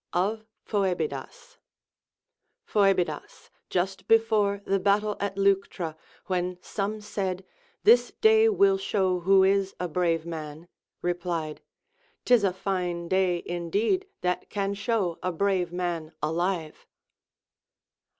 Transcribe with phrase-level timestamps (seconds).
[0.13, 1.57] Of Phoehidas.
[2.65, 7.45] Phoebidas, just before the battle at Leuctra, when some said,
[7.83, 10.67] This day will show who is a brave man,
[11.03, 11.61] replied,
[12.25, 16.87] 'Tis a fine day indeed that can show a brave man alive.